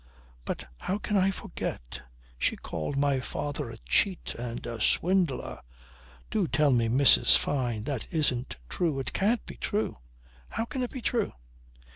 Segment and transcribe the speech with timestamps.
[0.45, 2.01] "But how can I forget?
[2.39, 5.61] she called my father a cheat and a swindler!
[6.31, 7.37] Do tell me Mrs.
[7.37, 8.97] Fyne that it isn't true.
[8.99, 9.97] It can't be true.
[10.49, 11.33] How can it be true?"